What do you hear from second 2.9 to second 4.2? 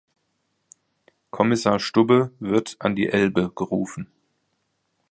die Elbe gerufen.